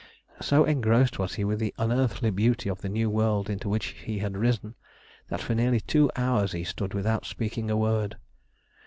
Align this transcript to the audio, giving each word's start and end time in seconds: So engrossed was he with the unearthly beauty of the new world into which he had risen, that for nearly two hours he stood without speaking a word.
So 0.41 0.63
engrossed 0.65 1.19
was 1.19 1.35
he 1.35 1.43
with 1.43 1.59
the 1.59 1.75
unearthly 1.77 2.31
beauty 2.31 2.67
of 2.71 2.81
the 2.81 2.89
new 2.89 3.07
world 3.07 3.51
into 3.51 3.69
which 3.69 3.89
he 4.03 4.17
had 4.17 4.35
risen, 4.35 4.73
that 5.27 5.41
for 5.41 5.53
nearly 5.53 5.79
two 5.81 6.09
hours 6.15 6.53
he 6.53 6.63
stood 6.63 6.95
without 6.95 7.23
speaking 7.23 7.69
a 7.69 7.77
word. 7.77 8.17